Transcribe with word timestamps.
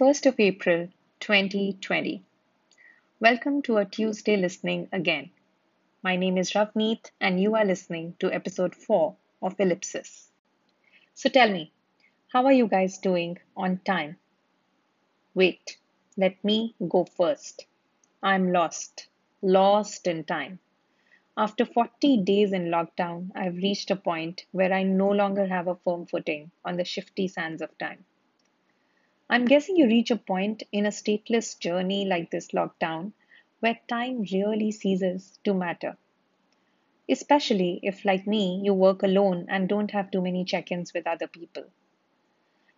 21st 0.00 0.26
of 0.26 0.40
April 0.40 0.88
2020. 1.20 2.22
Welcome 3.20 3.60
to 3.60 3.76
a 3.76 3.84
Tuesday 3.84 4.34
listening 4.34 4.88
again. 4.92 5.28
My 6.02 6.16
name 6.16 6.38
is 6.38 6.52
Ravneet, 6.52 7.10
and 7.20 7.38
you 7.38 7.54
are 7.54 7.66
listening 7.66 8.16
to 8.18 8.32
episode 8.32 8.74
4 8.74 9.14
of 9.42 9.60
Ellipsis. 9.60 10.30
So 11.12 11.28
tell 11.28 11.52
me, 11.52 11.70
how 12.32 12.46
are 12.46 12.52
you 12.52 12.66
guys 12.66 12.96
doing 12.96 13.40
on 13.54 13.82
time? 13.84 14.16
Wait, 15.34 15.76
let 16.16 16.42
me 16.42 16.74
go 16.88 17.04
first. 17.04 17.66
I'm 18.22 18.52
lost, 18.52 19.06
lost 19.42 20.06
in 20.06 20.24
time. 20.24 20.60
After 21.36 21.66
40 21.66 22.22
days 22.22 22.54
in 22.54 22.70
lockdown, 22.70 23.32
I've 23.34 23.56
reached 23.56 23.90
a 23.90 23.96
point 23.96 24.46
where 24.52 24.72
I 24.72 24.82
no 24.82 25.10
longer 25.10 25.46
have 25.46 25.68
a 25.68 25.76
firm 25.84 26.06
footing 26.06 26.52
on 26.64 26.78
the 26.78 26.86
shifty 26.86 27.28
sands 27.28 27.60
of 27.60 27.76
time. 27.76 28.06
I'm 29.32 29.44
guessing 29.44 29.76
you 29.76 29.86
reach 29.86 30.10
a 30.10 30.16
point 30.16 30.64
in 30.72 30.86
a 30.86 30.90
stateless 30.90 31.56
journey 31.56 32.04
like 32.04 32.32
this 32.32 32.48
lockdown 32.48 33.12
where 33.60 33.78
time 33.86 34.24
really 34.32 34.72
ceases 34.72 35.38
to 35.44 35.54
matter. 35.54 35.96
Especially 37.08 37.78
if, 37.84 38.04
like 38.04 38.26
me, 38.26 38.60
you 38.64 38.74
work 38.74 39.04
alone 39.04 39.46
and 39.48 39.68
don't 39.68 39.92
have 39.92 40.10
too 40.10 40.20
many 40.20 40.44
check 40.44 40.72
ins 40.72 40.92
with 40.92 41.06
other 41.06 41.28
people. 41.28 41.62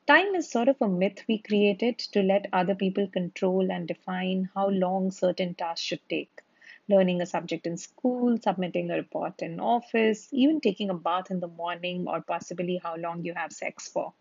Time 0.06 0.34
is 0.34 0.50
sort 0.50 0.68
of 0.68 0.76
a 0.82 0.88
myth 0.88 1.24
we 1.26 1.38
created 1.38 1.98
to 1.98 2.22
let 2.22 2.50
other 2.52 2.74
people 2.74 3.08
control 3.08 3.72
and 3.72 3.88
define 3.88 4.50
how 4.54 4.68
long 4.68 5.10
certain 5.10 5.54
tasks 5.54 5.86
should 5.86 6.06
take. 6.10 6.42
Learning 6.86 7.22
a 7.22 7.26
subject 7.26 7.66
in 7.66 7.78
school, 7.78 8.36
submitting 8.36 8.90
a 8.90 8.96
report 8.96 9.40
in 9.40 9.58
office, 9.58 10.28
even 10.32 10.60
taking 10.60 10.90
a 10.90 10.94
bath 10.94 11.30
in 11.30 11.40
the 11.40 11.48
morning, 11.48 12.06
or 12.06 12.20
possibly 12.20 12.76
how 12.76 12.94
long 12.96 13.24
you 13.24 13.32
have 13.32 13.54
sex 13.54 13.88
for. 13.88 14.12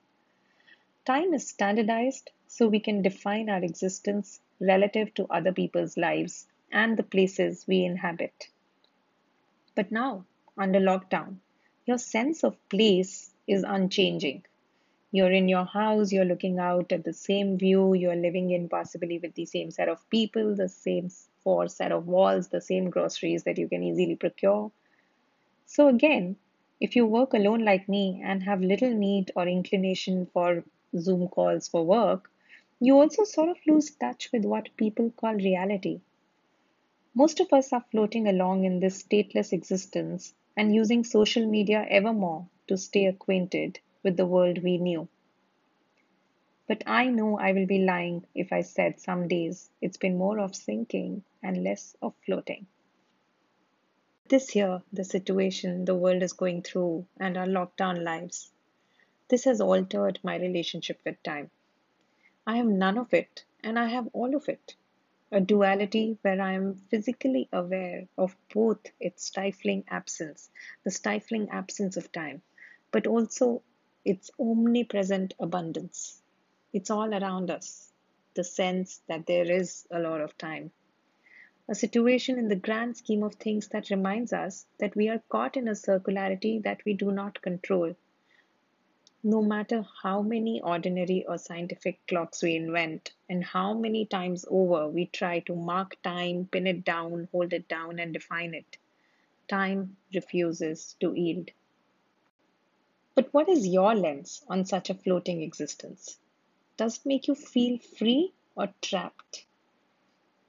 Time 1.04 1.34
is 1.34 1.48
standardized 1.48 2.30
so 2.46 2.68
we 2.68 2.80
can 2.80 3.02
define 3.02 3.50
our 3.50 3.64
existence 3.64 4.40
relative 4.60 5.12
to 5.16 5.26
other 5.32 5.52
people's 5.52 5.98
lives 5.98 6.48
and 6.72 6.96
the 6.96 7.04
places 7.04 7.66
we 7.68 7.84
inhabit. 7.84 8.50
But 9.74 9.92
now, 9.92 10.26
under 10.56 10.80
lockdown, 10.80 11.38
your 11.88 11.98
sense 11.98 12.44
of 12.44 12.56
place 12.70 13.34
is 13.48 13.64
unchanging. 13.64 14.46
You're 15.12 15.32
in 15.32 15.50
your 15.50 15.66
house, 15.66 16.12
you're 16.12 16.24
looking 16.24 16.60
out 16.60 16.92
at 16.92 17.04
the 17.04 17.14
same 17.14 17.58
view, 17.58 17.96
you're 17.96 18.16
living 18.16 18.52
in 18.52 18.70
possibly 18.70 19.18
with 19.18 19.34
the 19.34 19.46
same 19.46 19.72
set 19.72 19.90
of 19.90 20.08
people, 20.12 20.56
the 20.56 20.70
same 20.70 21.10
four 21.44 21.68
set 21.68 21.92
of 21.92 22.08
walls, 22.08 22.50
the 22.50 22.62
same 22.62 22.92
groceries 22.92 23.44
that 23.46 23.58
you 23.58 23.68
can 23.68 23.82
easily 23.82 24.16
procure. 24.16 24.72
So, 25.66 25.88
again, 25.88 26.36
if 26.80 26.96
you 26.96 27.08
work 27.08 27.34
alone 27.34 27.66
like 27.66 27.90
me 27.90 28.22
and 28.24 28.44
have 28.44 28.62
little 28.62 28.94
need 28.94 29.32
or 29.36 29.48
inclination 29.48 30.28
for 30.28 30.64
Zoom 30.98 31.28
calls 31.28 31.68
for 31.68 31.86
work, 31.86 32.30
you 32.80 32.96
also 33.00 33.24
sort 33.24 33.50
of 33.50 33.58
lose 33.68 33.92
touch 33.92 34.32
with 34.32 34.44
what 34.44 34.76
people 34.76 35.12
call 35.12 35.34
reality. 35.34 36.02
Most 37.14 37.40
of 37.40 37.54
us 37.54 37.72
are 37.74 37.86
floating 37.92 38.28
along 38.28 38.64
in 38.64 38.80
this 38.80 39.04
stateless 39.04 39.54
existence 39.54 40.34
and 40.58 40.74
using 40.74 41.04
social 41.04 41.46
media 41.46 41.86
ever 41.90 42.14
more 42.14 42.48
to 42.68 42.78
stay 42.78 43.06
acquainted 43.06 43.80
with 44.04 44.18
the 44.18 44.26
world 44.26 44.64
we 44.64 44.78
knew. 44.78 45.08
But 46.68 46.84
I 46.88 47.10
know 47.10 47.38
I 47.38 47.52
will 47.52 47.66
be 47.66 47.80
lying 47.80 48.26
if 48.34 48.52
I 48.52 48.62
said 48.62 49.00
some 49.00 49.28
days 49.28 49.70
it's 49.82 49.98
been 49.98 50.18
more 50.18 50.40
of 50.40 50.56
sinking 50.56 51.24
and 51.44 51.64
less 51.64 51.96
of 52.02 52.16
floating. 52.26 52.66
This 54.30 54.56
year, 54.56 54.82
the 54.94 55.04
situation 55.04 55.84
the 55.84 55.96
world 55.96 56.24
is 56.24 56.32
going 56.32 56.62
through 56.62 57.06
and 57.20 57.38
our 57.38 57.46
lockdown 57.46 58.04
lives 58.04 58.52
this 59.32 59.46
has 59.46 59.62
altered 59.62 60.20
my 60.24 60.36
relationship 60.36 61.00
with 61.06 61.24
time. 61.24 61.50
I 62.46 62.58
have 62.58 62.68
none 62.68 62.98
of 62.98 63.14
it 63.14 63.46
and 63.64 63.80
I 63.80 63.88
have 63.88 64.10
all 64.12 64.36
of 64.36 64.50
it. 64.50 64.76
A 65.32 65.40
duality 65.40 66.18
where 66.22 66.42
I 66.42 66.52
am 66.52 66.76
physically 66.76 67.48
aware 67.54 68.10
of 68.18 68.36
both 68.54 68.92
its 69.00 69.24
stifling 69.24 69.86
absence, 69.88 70.50
the 70.84 70.92
stifling 70.92 71.50
absence 71.50 71.96
of 71.96 72.12
time, 72.12 72.42
but 72.92 73.08
also 73.08 73.64
its 74.04 74.32
omnipresent 74.38 75.34
abundance. 75.40 76.22
It's 76.74 76.90
all 76.90 77.14
around 77.14 77.50
us, 77.50 77.94
the 78.34 78.44
sense 78.44 79.02
that 79.08 79.28
there 79.28 79.50
is 79.50 79.88
a 79.90 80.00
lot 80.00 80.20
of 80.20 80.38
time. 80.38 80.72
A 81.70 81.76
situation 81.76 82.38
in 82.38 82.50
the 82.50 82.58
grand 82.68 82.98
scheme 82.98 83.24
of 83.24 83.36
things 83.36 83.70
that 83.70 83.92
reminds 83.92 84.34
us 84.34 84.66
that 84.80 84.98
we 84.98 85.08
are 85.08 85.24
caught 85.30 85.56
in 85.56 85.70
a 85.70 85.72
circularity 85.72 86.62
that 86.64 86.84
we 86.84 86.96
do 86.96 87.14
not 87.14 87.42
control 87.42 87.96
no 89.24 89.42
matter 89.42 89.86
how 90.02 90.22
many 90.22 90.60
ordinary 90.62 91.24
or 91.28 91.38
scientific 91.38 92.00
clocks 92.08 92.42
we 92.42 92.56
invent, 92.56 93.14
and 93.30 93.44
how 93.44 93.74
many 93.74 94.06
times 94.06 94.46
over 94.50 94.88
we 94.88 95.06
try 95.06 95.40
to 95.40 95.56
mark 95.56 96.02
time, 96.02 96.48
pin 96.52 96.66
it 96.66 96.84
down, 96.84 97.28
hold 97.32 97.54
it 97.54 97.68
down, 97.68 98.00
and 98.00 98.14
define 98.14 98.54
it, 98.54 98.78
time 99.48 99.96
refuses 100.14 100.96
to 101.00 101.14
yield. 101.14 101.52
But 103.14 103.32
what 103.34 103.48
is 103.48 103.68
your 103.68 103.94
lens 103.94 104.44
on 104.48 104.66
such 104.66 104.90
a 104.90 104.96
floating 104.96 105.44
existence? 105.44 106.18
Does 106.78 106.98
it 106.98 107.06
make 107.06 107.28
you 107.28 107.36
feel 107.36 107.78
free 107.78 108.34
or 108.56 108.74
trapped? 108.82 109.46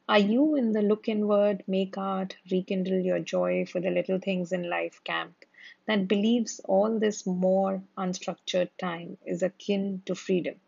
Are 0.08 0.18
you 0.18 0.56
in 0.56 0.72
the 0.72 0.82
look 0.82 1.08
inward, 1.08 1.62
make 1.66 1.98
art, 1.98 2.36
rekindle 2.50 3.00
your 3.00 3.18
joy 3.18 3.66
for 3.66 3.80
the 3.80 3.90
little 3.90 4.18
things 4.18 4.52
in 4.52 4.70
life 4.70 5.02
camp? 5.04 5.44
That 5.86 6.08
believes 6.08 6.60
all 6.64 6.98
this 6.98 7.26
more 7.26 7.82
unstructured 7.96 8.70
time 8.78 9.18
is 9.24 9.42
akin 9.42 10.02
to 10.06 10.14
freedom. 10.14 10.60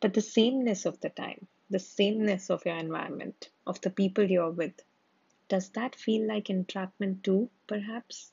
But 0.00 0.14
the 0.14 0.20
sameness 0.20 0.86
of 0.86 1.00
the 1.00 1.10
time, 1.10 1.48
the 1.70 1.78
sameness 1.78 2.50
of 2.50 2.64
your 2.64 2.76
environment, 2.76 3.50
of 3.66 3.80
the 3.80 3.90
people 3.90 4.30
you're 4.30 4.50
with, 4.50 4.80
does 5.48 5.70
that 5.70 5.96
feel 5.96 6.26
like 6.26 6.50
entrapment 6.50 7.24
too, 7.24 7.50
perhaps? 7.66 8.32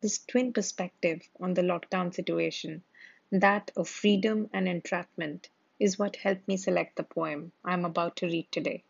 This 0.00 0.18
twin 0.18 0.52
perspective 0.52 1.28
on 1.38 1.54
the 1.54 1.62
lockdown 1.62 2.12
situation, 2.12 2.82
that 3.30 3.70
of 3.76 3.88
freedom 3.88 4.50
and 4.52 4.68
entrapment, 4.68 5.48
is 5.78 5.98
what 5.98 6.16
helped 6.16 6.48
me 6.48 6.56
select 6.56 6.96
the 6.96 7.04
poem 7.04 7.52
I'm 7.64 7.84
about 7.84 8.16
to 8.16 8.26
read 8.26 8.50
today. 8.50 8.82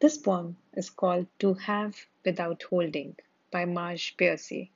This 0.00 0.16
poem 0.16 0.56
is 0.72 0.88
called 0.88 1.26
To 1.40 1.54
Have 1.54 2.06
Without 2.24 2.62
Holding 2.62 3.16
by 3.50 3.64
Marge 3.64 4.16
Piercy. 4.16 4.70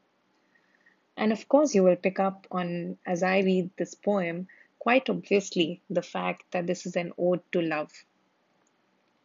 And 1.17 1.33
of 1.33 1.49
course, 1.49 1.75
you 1.75 1.85
will 1.85 1.97
pick 1.97 2.19
up 2.19 2.47
on, 2.51 2.99
as 3.07 3.23
I 3.23 3.39
read 3.39 3.71
this 3.77 3.95
poem, 3.95 4.49
quite 4.79 5.09
obviously 5.09 5.81
the 5.89 6.03
fact 6.03 6.45
that 6.51 6.67
this 6.67 6.87
is 6.87 6.97
an 6.97 7.13
ode 7.17 7.41
to 7.53 7.63
love. 7.63 8.05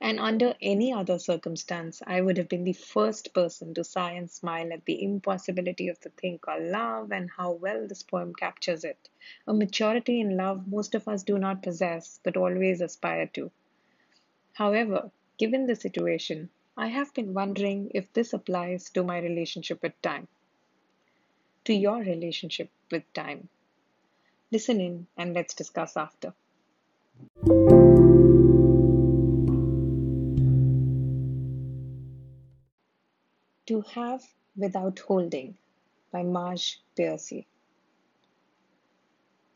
And 0.01 0.17
under 0.17 0.55
any 0.61 0.93
other 0.93 1.19
circumstance, 1.19 2.01
I 2.07 2.21
would 2.21 2.37
have 2.37 2.47
been 2.47 2.63
the 2.63 2.71
first 2.71 3.33
person 3.33 3.73
to 3.73 3.83
sigh 3.83 4.13
and 4.13 4.31
smile 4.31 4.71
at 4.71 4.85
the 4.85 5.03
impossibility 5.03 5.89
of 5.89 5.99
the 5.99 6.09
thing 6.11 6.37
called 6.37 6.63
love 6.63 7.11
and 7.11 7.29
how 7.29 7.51
well 7.51 7.85
this 7.85 8.03
poem 8.03 8.33
captures 8.33 8.85
it. 8.85 9.09
A 9.45 9.53
maturity 9.53 10.21
in 10.21 10.37
love 10.37 10.67
most 10.67 10.95
of 10.95 11.09
us 11.09 11.23
do 11.23 11.37
not 11.37 11.63
possess, 11.63 12.21
but 12.23 12.37
always 12.37 12.79
aspire 12.79 13.27
to. 13.33 13.51
However, 14.53 15.11
given 15.37 15.67
the 15.67 15.75
situation, 15.75 16.49
I 16.81 16.87
have 16.87 17.13
been 17.13 17.33
wondering 17.33 17.91
if 17.93 18.13
this 18.13 18.31
applies 18.31 18.89
to 18.91 19.03
my 19.03 19.19
relationship 19.19 19.83
with 19.83 20.01
time, 20.01 20.29
to 21.65 21.73
your 21.73 21.97
relationship 21.97 22.69
with 22.89 23.03
time. 23.13 23.49
Listen 24.49 24.79
in 24.79 25.07
and 25.17 25.33
let's 25.33 25.53
discuss 25.53 25.97
after. 25.97 26.33
To 33.65 33.81
Have 33.93 34.23
Without 34.55 34.99
Holding 34.99 35.57
by 36.13 36.23
Marge 36.23 36.79
Piercy. 36.95 37.45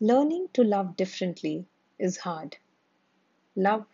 Learning 0.01 0.49
to 0.51 0.65
love 0.65 0.97
differently 0.97 1.67
is 1.97 2.17
hard. 2.17 2.57
Love 3.55 3.85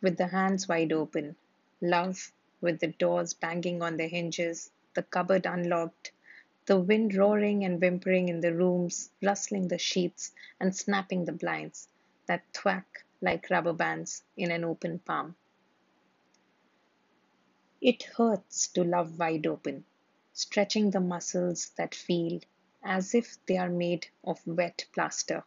with 0.00 0.16
the 0.16 0.26
hands 0.26 0.66
wide 0.66 0.92
open. 0.92 1.36
Love 1.80 2.32
with 2.62 2.80
the 2.80 2.92
doors 2.92 3.34
banging 3.34 3.82
on 3.82 3.96
their 3.98 4.08
hinges, 4.08 4.70
the 4.94 5.02
cupboard 5.02 5.44
unlocked, 5.44 6.12
the 6.66 6.78
wind 6.78 7.14
roaring 7.14 7.64
and 7.64 7.80
whimpering 7.80 8.28
in 8.28 8.40
the 8.40 8.54
rooms, 8.54 9.10
rustling 9.20 9.68
the 9.68 9.78
sheets 9.78 10.32
and 10.60 10.74
snapping 10.74 11.24
the 11.24 11.32
blinds 11.32 11.88
that 12.26 12.44
thwack 12.54 13.04
like 13.20 13.50
rubber 13.50 13.72
bands 13.72 14.22
in 14.36 14.50
an 14.50 14.64
open 14.64 14.98
palm. 15.00 15.34
It 17.80 18.04
hurts 18.04 18.68
to 18.68 18.84
love 18.84 19.18
wide 19.18 19.46
open, 19.46 19.84
stretching 20.32 20.90
the 20.90 21.00
muscles 21.00 21.70
that 21.76 21.94
feel 21.94 22.40
as 22.84 23.14
if 23.14 23.44
they 23.46 23.56
are 23.56 23.70
made 23.70 24.06
of 24.22 24.46
wet 24.46 24.86
plaster, 24.92 25.44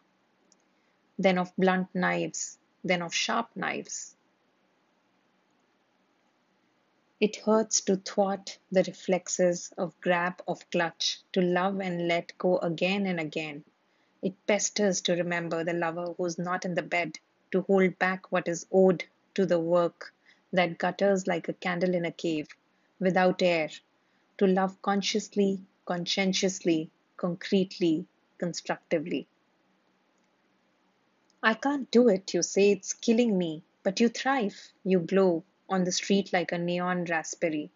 then 1.18 1.38
of 1.38 1.56
blunt 1.56 1.94
knives, 1.94 2.58
then 2.84 3.00
of 3.00 3.14
sharp 3.14 3.48
knives, 3.56 4.15
it 7.18 7.36
hurts 7.36 7.80
to 7.80 7.96
thwart 7.96 8.58
the 8.70 8.82
reflexes 8.82 9.72
of 9.78 9.98
grab 10.02 10.42
of 10.46 10.70
clutch, 10.70 11.20
to 11.32 11.40
love 11.40 11.80
and 11.80 12.06
let 12.06 12.36
go 12.36 12.58
again 12.58 13.06
and 13.06 13.18
again. 13.18 13.64
It 14.20 14.34
pesters 14.46 15.00
to 15.02 15.14
remember 15.14 15.64
the 15.64 15.72
lover 15.72 16.12
who's 16.18 16.38
not 16.38 16.66
in 16.66 16.74
the 16.74 16.82
bed, 16.82 17.18
to 17.52 17.62
hold 17.62 17.98
back 17.98 18.30
what 18.30 18.48
is 18.48 18.66
owed 18.70 19.04
to 19.34 19.46
the 19.46 19.58
work 19.58 20.12
that 20.52 20.76
gutters 20.76 21.26
like 21.26 21.48
a 21.48 21.54
candle 21.54 21.94
in 21.94 22.04
a 22.04 22.12
cave, 22.12 22.48
without 23.00 23.40
air, 23.40 23.70
to 24.36 24.46
love 24.46 24.82
consciously, 24.82 25.62
conscientiously, 25.86 26.90
concretely, 27.16 28.06
constructively. 28.36 29.26
I 31.42 31.54
can't 31.54 31.90
do 31.90 32.08
it, 32.08 32.34
you 32.34 32.42
say 32.42 32.72
it's 32.72 32.92
killing 32.92 33.38
me, 33.38 33.62
but 33.82 34.00
you 34.00 34.10
thrive, 34.10 34.72
you 34.84 34.98
glow 34.98 35.44
on 35.68 35.84
the 35.84 35.92
street 35.92 36.32
like 36.32 36.52
a 36.52 36.58
neon 36.58 37.04
raspberry. 37.06 37.70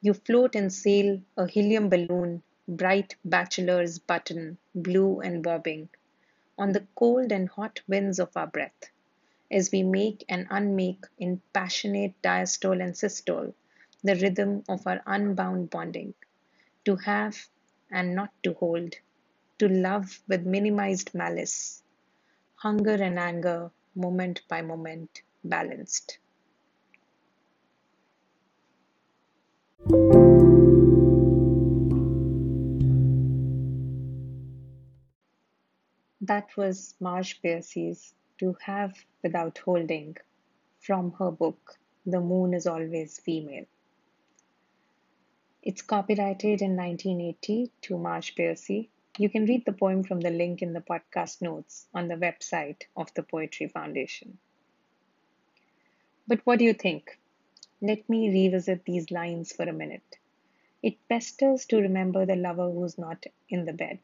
You 0.00 0.14
float 0.14 0.54
and 0.54 0.72
sail 0.72 1.20
a 1.36 1.46
helium 1.46 1.88
balloon, 1.88 2.42
bright 2.68 3.16
bachelor's 3.24 3.98
button, 3.98 4.58
blue 4.74 5.20
and 5.20 5.42
bobbing, 5.42 5.88
on 6.58 6.72
the 6.72 6.86
cold 6.94 7.32
and 7.32 7.48
hot 7.48 7.80
winds 7.88 8.18
of 8.18 8.36
our 8.36 8.46
breath, 8.46 8.90
as 9.50 9.70
we 9.72 9.82
make 9.82 10.24
and 10.28 10.46
unmake 10.50 11.04
in 11.18 11.40
passionate 11.52 12.14
diastole 12.22 12.82
and 12.82 12.96
systole 12.96 13.54
the 14.04 14.16
rhythm 14.16 14.64
of 14.68 14.86
our 14.86 15.00
unbound 15.06 15.70
bonding, 15.70 16.14
to 16.84 16.96
have 16.96 17.48
and 17.90 18.14
not 18.14 18.32
to 18.42 18.54
hold, 18.54 18.96
to 19.58 19.68
love 19.68 20.20
with 20.28 20.44
minimized 20.46 21.14
malice, 21.14 21.82
hunger 22.56 22.94
and 22.94 23.18
anger, 23.18 23.70
moment 23.94 24.42
by 24.48 24.62
moment, 24.62 25.22
balanced. 25.44 26.18
That 36.22 36.56
was 36.56 36.94
Marge 37.00 37.42
Piercy's 37.42 38.14
To 38.38 38.56
Have 38.62 39.04
Without 39.22 39.58
Holding 39.58 40.16
from 40.80 41.12
her 41.18 41.30
book 41.30 41.78
The 42.06 42.20
Moon 42.20 42.54
is 42.54 42.66
Always 42.66 43.18
Female. 43.18 43.66
It's 45.62 45.82
copyrighted 45.82 46.62
in 46.62 46.76
1980 46.76 47.70
to 47.82 47.98
Marge 47.98 48.34
Piercy 48.34 48.88
you 49.18 49.28
can 49.28 49.44
read 49.44 49.66
the 49.66 49.74
poem 49.74 50.02
from 50.02 50.20
the 50.20 50.30
link 50.30 50.62
in 50.62 50.72
the 50.72 50.80
podcast 50.80 51.42
notes 51.42 51.86
on 51.92 52.08
the 52.08 52.14
website 52.14 52.84
of 52.96 53.12
the 53.12 53.22
Poetry 53.22 53.68
Foundation. 53.68 54.38
But 56.26 56.40
what 56.44 56.58
do 56.58 56.64
you 56.64 56.72
think? 56.72 57.18
Let 57.82 58.08
me 58.08 58.30
revisit 58.30 58.86
these 58.86 59.10
lines 59.10 59.52
for 59.52 59.64
a 59.64 59.72
minute. 59.72 60.18
It 60.82 60.96
pesters 61.10 61.66
to 61.66 61.82
remember 61.82 62.24
the 62.24 62.36
lover 62.36 62.70
who's 62.70 62.96
not 62.96 63.26
in 63.50 63.66
the 63.66 63.74
bed, 63.74 64.00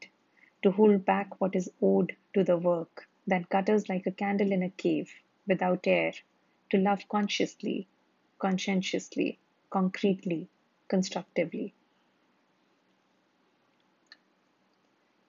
to 0.61 0.71
hold 0.71 1.05
back 1.05 1.39
what 1.39 1.55
is 1.55 1.71
owed 1.81 2.15
to 2.33 2.43
the 2.43 2.57
work 2.57 3.07
that 3.25 3.47
gutters 3.47 3.87
like 3.87 4.05
a 4.05 4.11
candle 4.11 4.51
in 4.51 4.61
a 4.61 4.69
cave 4.69 5.09
without 5.47 5.87
air, 5.87 6.11
to 6.69 6.77
love 6.77 7.07
consciously, 7.07 7.87
conscientiously, 8.39 9.39
concretely, 9.69 10.49
constructively. 10.89 11.73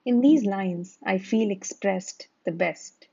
In 0.03 0.19
these 0.19 0.43
lines, 0.43 0.97
I 1.03 1.17
feel 1.17 1.49
expressed 1.49 2.27
the 2.43 2.51
best. 2.51 3.07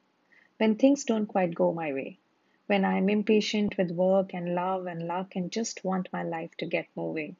When 0.56 0.74
things 0.74 1.04
don't 1.04 1.26
quite 1.26 1.54
go 1.54 1.72
my 1.72 1.92
way, 1.92 2.18
when 2.66 2.84
I 2.84 2.98
am 2.98 3.08
impatient 3.08 3.78
with 3.78 3.92
work 3.92 4.34
and 4.34 4.54
love 4.54 4.86
and 4.86 5.06
luck 5.06 5.36
and 5.36 5.52
just 5.52 5.84
want 5.84 6.12
my 6.12 6.24
life 6.24 6.56
to 6.56 6.66
get 6.66 6.88
moving. 6.96 7.36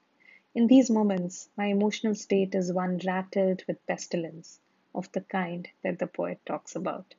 In 0.55 0.69
these 0.69 0.89
moments, 0.89 1.49
my 1.57 1.67
emotional 1.67 2.15
state 2.15 2.55
is 2.55 2.73
one 2.73 2.99
rattled 3.05 3.65
with 3.67 3.85
pestilence 3.87 4.61
of 4.95 5.11
the 5.13 5.21
kind 5.21 5.69
that 5.83 5.99
the 5.99 6.07
poet 6.07 6.41
talks 6.47 6.75
about. 6.77 7.15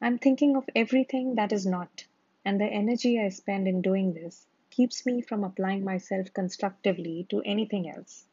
I'm 0.00 0.18
thinking 0.18 0.56
of 0.56 0.68
everything 0.76 1.34
that 1.34 1.52
is 1.52 1.66
not, 1.66 2.06
and 2.44 2.60
the 2.60 2.66
energy 2.66 3.20
I 3.20 3.30
spend 3.30 3.66
in 3.66 3.82
doing 3.82 4.14
this 4.14 4.46
keeps 4.70 5.04
me 5.04 5.20
from 5.22 5.44
applying 5.44 5.84
myself 5.84 6.32
constructively 6.32 7.26
to 7.30 7.42
anything 7.42 7.88
else. 7.90 8.26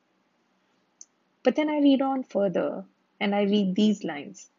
But 1.44 1.56
then 1.56 1.70
I 1.70 1.80
read 1.80 2.02
on 2.02 2.24
further 2.24 2.86
and 3.20 3.34
I 3.34 3.44
read 3.44 3.76
these 3.76 4.04
lines 4.04 4.50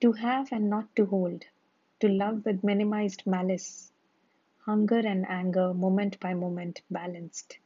To 0.00 0.12
have 0.12 0.52
and 0.52 0.70
not 0.70 0.94
to 0.96 1.06
hold, 1.06 1.44
to 2.00 2.08
love 2.08 2.44
with 2.44 2.64
minimized 2.64 3.26
malice, 3.26 3.92
hunger 4.64 4.98
and 4.98 5.24
anger 5.28 5.72
moment 5.72 6.18
by 6.18 6.34
moment 6.34 6.82
balanced. 6.90 7.58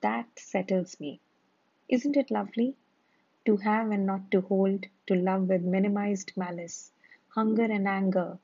That 0.00 0.38
settles 0.38 0.98
me. 1.00 1.20
Isn't 1.88 2.16
it 2.16 2.30
lovely? 2.30 2.76
To 3.46 3.56
have 3.56 3.90
and 3.92 4.04
not 4.04 4.30
to 4.32 4.42
hold, 4.42 4.86
to 5.06 5.14
love 5.14 5.48
with 5.48 5.62
minimized 5.62 6.32
malice, 6.36 6.92
hunger 7.28 7.64
and 7.64 7.88
anger 7.88 8.38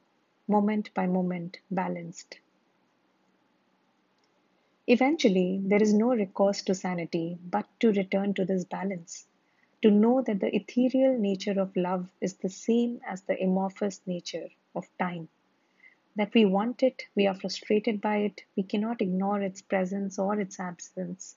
moment 0.48 0.94
by 0.94 1.06
moment 1.06 1.58
balanced. 1.70 2.38
Eventually, 4.86 5.60
there 5.64 5.82
is 5.82 5.92
no 5.92 6.14
recourse 6.14 6.62
to 6.62 6.74
sanity 6.74 7.38
but 7.44 7.68
to 7.80 7.92
return 7.92 8.34
to 8.34 8.44
this 8.44 8.64
balance, 8.64 9.26
to 9.82 9.90
know 9.90 10.22
that 10.22 10.40
the 10.40 10.54
ethereal 10.54 11.18
nature 11.18 11.60
of 11.60 11.76
love 11.76 12.10
is 12.20 12.34
the 12.34 12.48
same 12.48 13.00
as 13.06 13.22
the 13.22 13.40
amorphous 13.42 14.00
nature 14.06 14.48
of 14.74 14.88
time. 14.98 15.28
That 16.16 16.34
we 16.34 16.44
want 16.44 16.82
it, 16.82 17.06
we 17.14 17.26
are 17.26 17.34
frustrated 17.34 18.00
by 18.00 18.18
it, 18.18 18.44
we 18.56 18.62
cannot 18.62 19.02
ignore 19.02 19.42
its 19.42 19.62
presence 19.62 20.18
or 20.18 20.40
its 20.40 20.60
absence, 20.60 21.36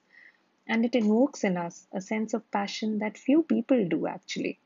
and 0.67 0.83
it 0.85 0.95
invokes 0.95 1.43
in 1.43 1.57
us 1.57 1.87
a 1.91 2.01
sense 2.01 2.33
of 2.33 2.49
passion 2.51 2.99
that 2.99 3.17
few 3.17 3.43
people 3.43 3.87
do 3.87 4.07
actually. 4.07 4.59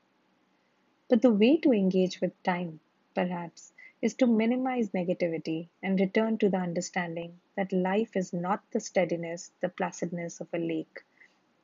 But 1.09 1.21
the 1.21 1.33
way 1.33 1.57
to 1.57 1.73
engage 1.73 2.21
with 2.21 2.41
time, 2.43 2.79
perhaps, 3.15 3.73
is 4.01 4.13
to 4.15 4.27
minimize 4.27 4.91
negativity 4.91 5.67
and 5.83 5.99
return 5.99 6.37
to 6.37 6.49
the 6.49 6.57
understanding 6.57 7.39
that 7.55 7.73
life 7.73 8.15
is 8.15 8.31
not 8.31 8.63
the 8.71 8.79
steadiness, 8.79 9.51
the 9.59 9.69
placidness 9.69 10.39
of 10.39 10.47
a 10.53 10.57
lake, 10.57 11.03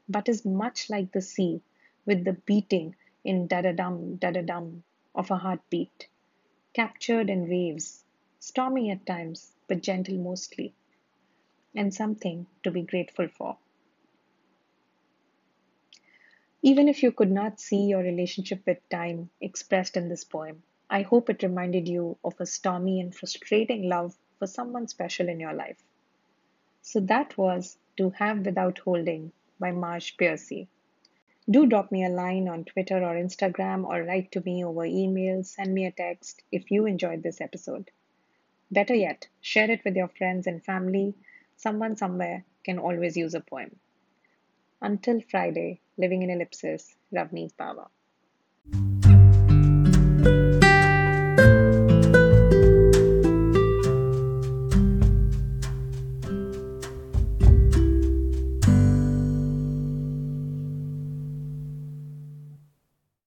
but 0.09 0.27
is 0.27 0.45
much 0.45 0.89
like 0.89 1.11
the 1.11 1.21
sea 1.21 1.61
with 2.05 2.25
the 2.25 2.33
beating 2.33 2.95
in 3.23 3.47
da 3.47 3.61
da 3.61 3.71
dum, 3.71 4.17
da 4.17 4.31
da 4.31 4.41
dum 4.41 4.83
of 5.13 5.31
a 5.31 5.37
heartbeat, 5.37 6.09
captured 6.73 7.29
in 7.29 7.47
waves, 7.47 8.03
stormy 8.39 8.91
at 8.91 9.05
times, 9.05 9.53
but 9.67 9.81
gentle 9.81 10.17
mostly, 10.17 10.73
and 11.73 11.93
something 11.93 12.47
to 12.63 12.71
be 12.71 12.81
grateful 12.81 13.27
for. 13.27 13.57
Even 16.65 16.89
if 16.89 17.03
you 17.03 17.11
could 17.11 17.31
not 17.31 17.59
see 17.59 17.85
your 17.85 18.01
relationship 18.01 18.65
with 18.65 18.89
time 18.89 19.29
expressed 19.39 19.95
in 19.95 20.09
this 20.09 20.23
poem, 20.23 20.63
I 20.89 21.03
hope 21.03 21.29
it 21.29 21.43
reminded 21.43 21.87
you 21.87 22.17
of 22.23 22.41
a 22.41 22.47
stormy 22.47 22.99
and 22.99 23.13
frustrating 23.13 23.87
love 23.87 24.17
for 24.39 24.47
someone 24.47 24.87
special 24.87 25.29
in 25.29 25.39
your 25.39 25.53
life. 25.53 25.77
So 26.81 26.99
that 27.01 27.37
was 27.37 27.77
To 27.97 28.09
Have 28.09 28.47
Without 28.47 28.79
Holding 28.79 29.31
by 29.59 29.73
Marge 29.73 30.17
Piercy. 30.17 30.67
Do 31.47 31.67
drop 31.67 31.91
me 31.91 32.03
a 32.03 32.09
line 32.09 32.47
on 32.47 32.65
Twitter 32.65 32.97
or 32.97 33.13
Instagram 33.13 33.85
or 33.85 34.01
write 34.01 34.31
to 34.31 34.41
me 34.41 34.65
over 34.65 34.85
email, 34.85 35.43
send 35.43 35.71
me 35.71 35.85
a 35.85 35.91
text 35.91 36.41
if 36.51 36.71
you 36.71 36.87
enjoyed 36.87 37.21
this 37.21 37.41
episode. 37.41 37.91
Better 38.71 38.95
yet, 38.95 39.27
share 39.39 39.69
it 39.69 39.85
with 39.85 39.95
your 39.95 40.07
friends 40.07 40.47
and 40.47 40.65
family. 40.65 41.13
Someone 41.57 41.95
somewhere 41.95 42.43
can 42.63 42.79
always 42.79 43.15
use 43.15 43.35
a 43.35 43.39
poem. 43.39 43.79
Until 44.81 45.21
Friday, 45.21 45.81
living 45.97 46.23
in 46.23 46.29
ellipsis, 46.29 46.95
Ravneet 47.13 47.55
Bawa. 47.57 47.87